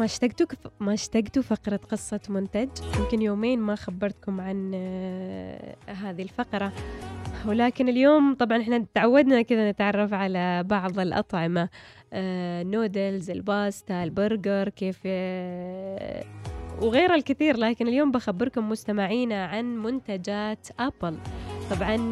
ما 0.00 0.06
اشتقتوا 0.06 0.46
ما 0.80 0.94
اشتقتوا 0.94 1.42
فقرة 1.42 1.76
قصة 1.76 2.20
منتج 2.28 2.68
يمكن 2.98 3.22
يومين 3.22 3.60
ما 3.60 3.74
خبرتكم 3.74 4.40
عن 4.40 4.72
آه، 4.74 5.76
هذه 5.86 6.22
الفقرة. 6.22 6.72
ولكن 7.46 7.88
اليوم 7.88 8.34
طبعا 8.34 8.60
إحنا 8.60 8.86
تعودنا 8.94 9.42
كذا 9.42 9.70
نتعرف 9.70 10.12
على 10.12 10.62
بعض 10.62 10.98
الأطعمة. 10.98 11.68
آه، 12.12 12.62
نودلز 12.62 13.30
الباستا 13.30 14.04
البرجر 14.04 14.68
كيف 14.68 15.00
آه، 15.06 16.24
وغيرها 16.82 17.14
الكثير. 17.14 17.56
لكن 17.56 17.88
اليوم 17.88 18.10
بخبركم 18.10 18.68
مستمعينا 18.68 19.44
عن 19.44 19.76
منتجات 19.76 20.68
Apple 20.78 21.16
طبعا 21.70 22.10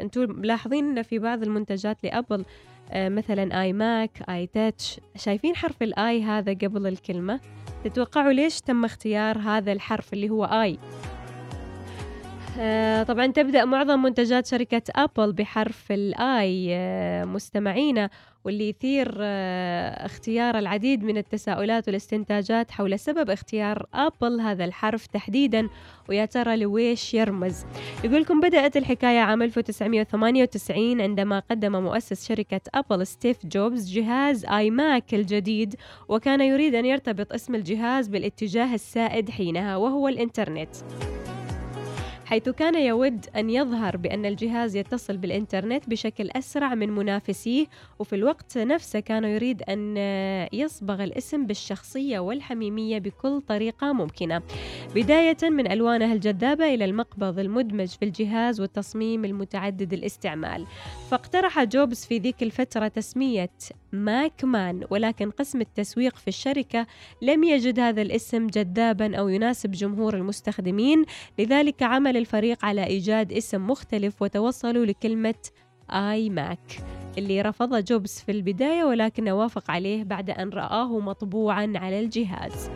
أنتم 0.00 0.40
ملاحظين 0.40 0.84
إن 0.84 1.02
في 1.02 1.18
بعض 1.18 1.42
المنتجات 1.42 2.04
ل 2.04 2.11
Apple 2.11 2.44
آه، 2.90 3.08
مثلا 3.08 3.62
iMac 3.62 4.10
iTouch 4.30 5.00
شايفين 5.16 5.56
حرف 5.56 5.82
ال 5.82 6.02
i 6.02 6.22
هذا 6.22 6.52
قبل 6.52 6.86
الكلمة. 6.86 7.40
تتوقعوا 7.84 8.32
ليش 8.32 8.60
تم 8.60 8.84
اختيار 8.84 9.38
هذا 9.38 9.72
الحرف 9.72 10.12
اللي 10.12 10.30
هو 10.30 10.44
i؟ 10.44 10.72
آه، 10.72 11.11
طبعا 13.08 13.26
تبدأ 13.26 13.64
معظم 13.64 14.02
منتجات 14.02 14.46
شركة 14.46 14.82
Apple 14.96 15.32
بحرف 15.32 15.92
ال 15.92 16.30
i 16.30 16.68
آه، 16.70 17.24
مستمعينا 17.24 18.10
واللي 18.44 18.68
يثير 18.68 19.14
آه، 19.20 20.06
اختيار 20.06 20.58
العديد 20.58 21.04
من 21.04 21.16
التساؤلات 21.16 21.88
والاستنتاجات 21.88 22.70
حول 22.70 22.98
سبب 22.98 23.30
اختيار 23.30 23.86
Apple 23.94 24.40
هذا 24.40 24.64
الحرف 24.64 25.06
تحديدا. 25.06 25.68
ويا 26.08 26.24
ترى 26.24 26.56
لويش 26.56 27.14
يرمز؟ 27.14 27.64
يقولكم 28.04 28.40
بدأت 28.40 28.76
الحكاية 28.76 29.18
عام 29.20 29.42
1998 29.42 31.00
عندما 31.00 31.42
قدم 31.50 31.82
مؤسس 31.82 32.28
شركة 32.28 32.60
Apple 32.74 33.06
ستيف 33.06 33.46
جوبز 33.46 33.92
جهاز 33.92 34.44
iMac 34.44 35.14
الجديد 35.14 35.74
وكان 36.08 36.40
يريد 36.40 36.74
أن 36.74 36.86
يرتبط 36.86 37.32
اسم 37.32 37.54
الجهاز 37.54 38.08
بالاتجاه 38.08 38.74
السائد 38.74 39.30
حينها 39.30 39.76
وهو 39.76 40.08
الإنترنت. 40.08 40.76
حيث 42.32 42.48
كان 42.48 42.74
يود 42.74 43.26
أن 43.36 43.50
يظهر 43.50 43.96
بأن 43.96 44.26
الجهاز 44.26 44.76
يتصل 44.76 45.16
بالإنترنت 45.16 45.88
بشكل 45.88 46.30
أسرع 46.30 46.74
من 46.74 46.90
منافسيه 46.90 47.66
وفي 47.98 48.16
الوقت 48.16 48.58
نفسه 48.58 49.00
كان 49.00 49.24
يريد 49.24 49.62
أن 49.62 49.96
يصبغ 50.52 51.04
الاسم 51.04 51.46
بالشخصية 51.46 52.18
والحميمية 52.18 52.98
بكل 52.98 53.40
طريقة 53.40 53.92
ممكنة. 53.92 54.42
بداية 54.94 55.36
من 55.42 55.72
ألوانه 55.72 56.12
الجذابة 56.12 56.74
إلى 56.74 56.84
المقبض 56.84 57.38
المدمج 57.38 57.88
في 57.88 58.04
الجهاز 58.04 58.60
والتصميم 58.60 59.24
المتعدد 59.24 59.92
الاستعمال. 59.92 60.66
فاقترح 61.10 61.64
جوبز 61.64 62.04
في 62.04 62.18
ذيك 62.18 62.42
الفترة 62.42 62.88
تسمية 62.88 63.50
MacMan 63.92 64.84
ولكن 64.90 65.30
قسم 65.30 65.60
التسويق 65.60 66.16
في 66.16 66.28
الشركة 66.28 66.86
لم 67.22 67.44
يجد 67.44 67.80
هذا 67.80 68.02
الاسم 68.02 68.46
جذابا 68.46 69.16
أو 69.16 69.28
يناسب 69.28 69.70
جمهور 69.70 70.14
المستخدمين. 70.14 71.04
لذلك 71.38 71.82
عمل 71.82 72.21
الفريق 72.22 72.64
على 72.64 72.86
إيجاد 72.86 73.32
اسم 73.32 73.66
مختلف 73.66 74.22
وتوصلوا 74.22 74.84
لكلمة 74.86 75.34
iMac 75.90 76.82
اللي 77.18 77.42
رفض 77.42 77.84
جوبز 77.84 78.22
في 78.26 78.32
البداية 78.32 78.84
ولكن 78.84 79.28
وافق 79.28 79.70
عليه 79.70 80.04
بعد 80.04 80.30
أن 80.30 80.48
رآه 80.50 80.98
مطبوعا 80.98 81.72
على 81.76 82.00
الجهاز. 82.00 82.70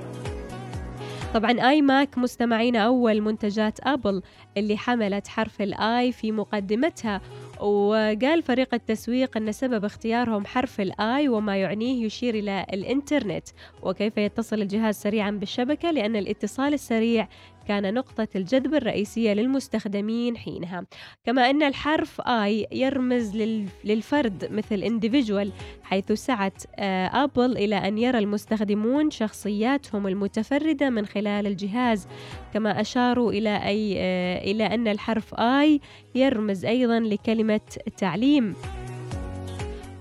طبعا 1.34 1.70
iMac 1.70 2.18
مستمعين 2.18 2.76
أول 2.76 3.20
منتجات 3.20 3.80
آبل 3.80 4.22
اللي 4.56 4.76
حملت 4.76 5.28
حرف 5.28 5.62
ال 5.62 5.87
i 5.87 6.12
في 6.12 6.32
مقدمتها 6.32 7.20
وقال 7.60 8.42
فريق 8.42 8.74
التسويق 8.74 9.36
أن 9.36 9.52
سبب 9.52 9.84
اختيارهم 9.84 10.46
حرف 10.46 10.80
ال 10.80 11.04
i 11.04 11.28
وما 11.28 11.56
يعنيه 11.56 12.04
يشير 12.06 12.34
إلى 12.34 12.66
الإنترنت 12.72 13.48
وكيف 13.82 14.16
يتصل 14.16 14.62
الجهاز 14.62 14.94
سريعا 14.94 15.30
بالشبكة 15.30 15.90
لأن 15.90 16.16
الاتصال 16.16 16.74
السريع 16.74 17.28
كان 17.68 17.94
نقطة 17.94 18.28
الجذب 18.36 18.74
الرئيسية 18.74 19.32
للمستخدمين 19.32 20.36
حينها. 20.36 20.86
كما 21.24 21.50
أن 21.50 21.62
الحرف 21.62 22.20
i 22.20 22.66
يرمز 22.72 23.36
للفرد 23.84 24.48
مثل 24.52 24.82
individual 24.82 25.48
حيث 25.82 26.12
سعت 26.12 26.62
أبل 26.78 27.56
آه، 27.56 27.64
إلى 27.64 27.76
أن 27.76 27.98
يرى 27.98 28.18
المستخدمون 28.18 29.10
شخصياتهم 29.10 30.06
المتفردة 30.06 30.90
من 30.90 31.06
خلال 31.06 31.46
الجهاز. 31.46 32.08
كما 32.54 32.80
أشاروا 32.80 33.32
إلى 33.32 33.56
أي 33.66 33.94
آه، 33.98 34.50
إلى 34.50 34.66
أن 34.66 34.88
الحرف 34.88 35.34
i 35.34 35.80
يرمز 36.14 36.64
أيضا 36.64 37.00
لكلمة 37.00 37.60
تعليم. 37.96 38.54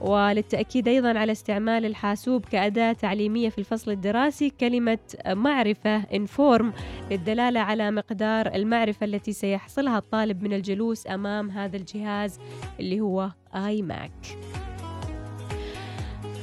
وللتأكيد 0.06 0.88
أيضا 0.88 1.20
على 1.20 1.32
استعمال 1.32 1.86
الحاسوب 1.86 2.46
كأداة 2.46 2.94
تعليمية 2.94 3.50
في 3.50 3.58
الفصل 3.58 3.92
الدراسي 3.92 4.50
كلمة 4.50 4.98
معرفة 5.28 5.96
inform 5.96 6.74
للدلالة 7.12 7.60
على 7.60 7.92
مقدار 7.92 8.48
المعرفة 8.56 9.06
التي 9.06 9.34
سيحصلها 9.34 9.98
الطالب 9.98 10.44
من 10.44 10.54
الجلوس 10.54 11.08
أمام 11.08 11.52
هذا 11.52 11.78
الجهاز 11.78 12.40
اللي 12.80 13.02
هو 13.02 13.30
iMac 13.56 14.12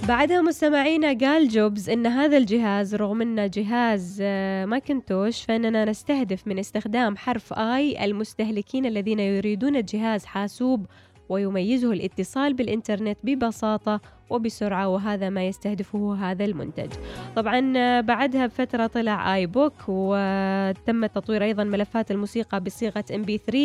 بعدها 0.08 0.40
مستمعينا 0.40 1.12
قال 1.12 1.48
جوبز 1.48 1.90
إن 1.90 2.06
هذا 2.06 2.36
الجهاز 2.36 2.94
رغم 2.94 3.22
إنه 3.22 3.46
جهاز 3.46 4.18
آه، 4.22 4.64
Macintosh 4.64 5.42
فإننا 5.42 5.84
نستهدف 5.84 6.46
من 6.46 6.58
استخدام 6.58 7.16
حرف 7.16 7.52
i 7.53 8.04
المستهلكين 8.04 8.86
الذين 8.86 9.18
يريدون 9.18 9.82
جهاز 9.82 10.24
حاسوب 10.24 10.86
ويميزه 11.28 11.93
الاتصال 11.93 12.55
بالإنترنت 12.55 13.19
ببساطة 13.25 14.00
وبسرعة 14.31 14.88
وهذا 14.88 15.31
ما 15.31 15.47
يستهدفه 15.47 16.15
هذا 16.21 16.44
المنتج. 16.44 16.93
طبعا 17.37 18.00
بعدها 18.00 18.47
بفترة 18.47 18.87
طلع 18.87 19.34
آي 19.37 19.47
بوك 19.47 19.72
وتم 19.88 21.06
تطوير 21.06 21.44
أيضا 21.44 21.65
ملفات 21.65 22.10
الموسيقى 22.10 22.60
بصيغة 22.60 23.05
MP3 23.10 23.56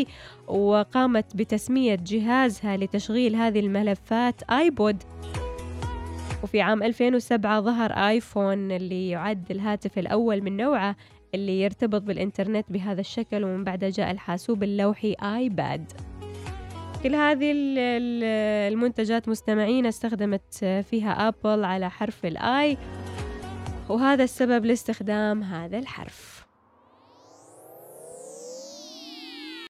وقامت 0.48 1.36
بتسمية 1.36 1.96
جهازها 2.06 2.78
لتشغيل 2.78 3.36
هذه 3.36 3.60
الملفات 3.60 4.44
آيبود 4.52 5.04
وفي 6.44 6.62
عام 6.62 6.84
2007 6.84 7.62
ظهر 7.62 7.92
آيفون 7.92 8.72
اللي 8.72 9.10
يعد 9.10 9.52
الهاتف 9.52 10.00
الأول 10.00 10.42
من 10.42 10.58
نوعه 10.58 10.96
اللي 11.36 11.62
يرتبط 11.62 12.02
بالإنترنت 12.02 12.66
بهذا 12.72 13.02
الشكل 13.02 13.44
ومن 13.44 13.64
بعدها 13.64 13.90
جاء 13.90 14.12
الحاسوب 14.12 14.64
اللوحي 14.64 15.16
آيباد 15.24 15.92
كل 17.04 17.16
هذه 17.16 17.54
المنتجات 18.68 19.30
مستمعين 19.30 19.86
استخدمت 19.86 20.56
فيها 20.90 21.28
أبل 21.28 21.64
على 21.64 21.90
حرف 21.90 22.26
الآي 22.26 22.78
وهذا 23.90 24.24
السبب 24.24 24.66
لاستخدام 24.66 25.44
هذا 25.44 25.78
الحرف. 25.78 26.47